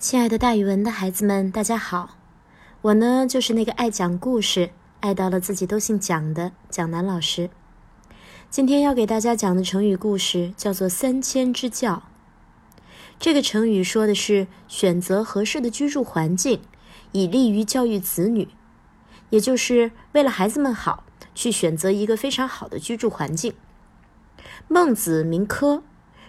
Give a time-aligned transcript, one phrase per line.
[0.00, 2.16] 亲爱的大语文的孩子们，大家好！
[2.80, 7.50] 我呢，就是那个爱讲故事、爱到了自己都姓蒋的蒋楠老师。
[8.48, 12.04] 今天要给大家讲的成语故事叫做“三迁之教”。
[13.20, 16.62] 这个成语说的是选择合适的居住环境，
[17.12, 18.48] 以利于教育子女，
[19.28, 21.04] 也就是为了孩子们好，
[21.34, 23.52] 去选择一个非常好的居住环境。
[24.66, 25.82] 孟子名轲，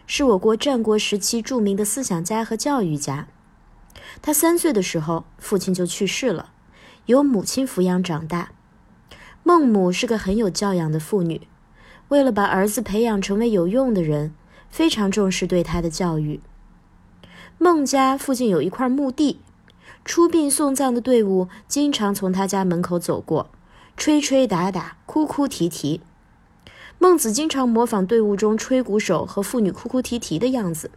[0.05, 3.29] 是我国战国时期著名的思想家和教育家。
[4.21, 6.51] 他三岁的时候，父亲就去世了，
[7.05, 8.51] 由母亲抚养长大。
[9.43, 11.47] 孟母是个很有教养的妇女，
[12.09, 14.33] 为了把儿子培养成为有用的人，
[14.69, 16.39] 非常重视对他的教育。
[17.57, 19.39] 孟家附近有一块墓地，
[20.03, 23.49] 出殡送葬的队伍经常从他家门口走过，
[23.97, 26.01] 吹吹打打，哭哭啼啼。
[26.99, 30.91] 孟子经常模仿队伍中吹鼓手和妇女哭哭啼啼的样子。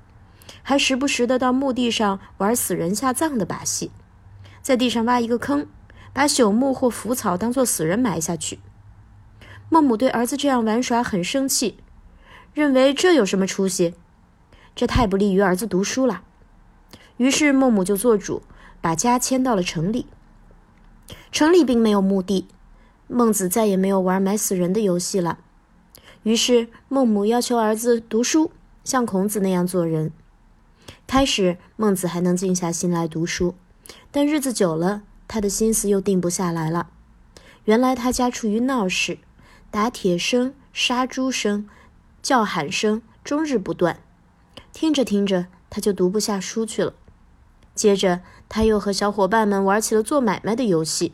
[0.67, 3.91] 还时不时的到墓地上玩死人下葬的把戏，
[4.63, 5.67] 在地上挖一个坑，
[6.15, 8.59] 把朽木或腐草当做死人埋下去。
[9.69, 11.77] 孟母对儿子这样玩耍很生气，
[12.55, 13.95] 认为这有什么出息？
[14.75, 16.23] 这太不利于儿子读书了。
[17.19, 18.43] 于是孟母就做主，
[18.81, 20.07] 把家迁到了城里。
[21.31, 22.49] 城里并没有墓地，
[23.07, 25.39] 孟子再也没有玩埋死人的游戏了。
[26.23, 28.51] 于是孟母要求儿子读书，
[28.83, 30.11] 像孔子那样做人。
[31.07, 33.55] 开始，孟子还能静下心来读书，
[34.11, 36.89] 但日子久了，他的心思又定不下来了。
[37.67, 39.19] 原来他家处于闹市，
[39.71, 41.69] 打铁声、杀猪声、
[42.21, 44.01] 叫喊声终日不断，
[44.73, 46.95] 听着听着，他就读不下书去了。
[47.77, 51.13] 接着，他又和小伙伴们玩起了做买卖的游戏。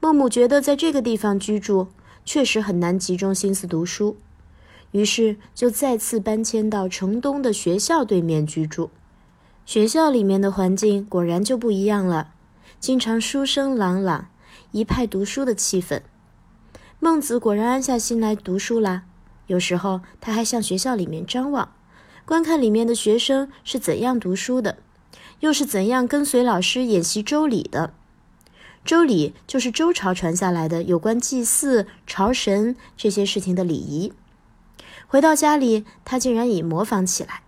[0.00, 1.88] 孟母觉得在这个地方居住
[2.24, 4.16] 确实很难集中心思读书。
[4.92, 8.90] 于是就再次搬迁到城东的学校对面居住。
[9.66, 12.32] 学校里面的环境果然就不一样了，
[12.80, 14.28] 经常书声朗朗，
[14.72, 16.00] 一派读书的气氛。
[17.00, 19.04] 孟子果然安下心来读书啦。
[19.46, 21.74] 有时候他还向学校里面张望，
[22.24, 24.78] 观看里面的学生是怎样读书的，
[25.40, 27.92] 又是怎样跟随老师演习周礼的。
[28.84, 34.12] 周礼就是周朝传下来的有关祭祀、朝神这些事情的礼仪。
[35.10, 37.40] 回到家里，他竟然也模仿起来。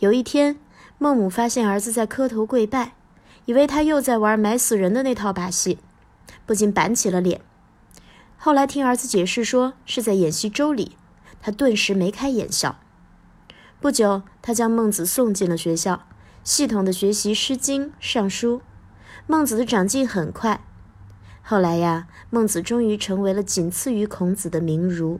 [0.00, 0.58] 有一天，
[0.98, 2.92] 孟母发现儿子在磕头跪拜，
[3.46, 5.78] 以为他又在玩埋死人的那套把戏，
[6.44, 7.40] 不禁板起了脸。
[8.36, 10.96] 后来听儿子解释说是在演习周礼，
[11.40, 12.76] 他顿时眉开眼笑。
[13.80, 16.02] 不久，他将孟子送进了学校，
[16.44, 18.58] 系统的学习《诗经》《尚书》。
[19.26, 20.62] 孟子的长进很快。
[21.42, 25.18] 后来呀，孟子终于成为了仅次于孔子的名儒。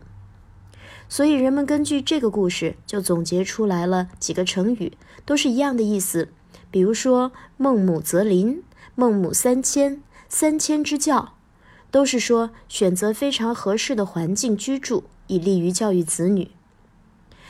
[1.12, 4.94] 所以人们根据这个故事就总结出来了几个成语，
[5.26, 6.30] 都是一样的意思。
[6.70, 8.62] 比如说“孟母择邻
[8.96, 11.34] ”“孟母三迁”“三迁之教”，
[11.92, 16.52] 都是说选择非常合适的环境居住，以利于教育子女。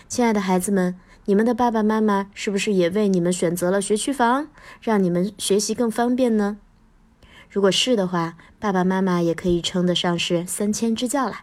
[0.08, 4.48] 亲爱的孩子们，你们的爸爸妈妈是不是也为你们选择了学区房，
[4.80, 6.58] 让你们学习更方便呢？
[7.48, 11.42] 如果是的话，爸爸妈妈也可以称得上是三迁之教了。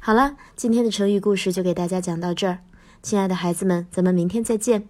[0.00, 2.58] 好了，今天的成语故事就给大家讲到这儿，
[3.02, 4.88] 亲爱的孩子们，咱们明天再见。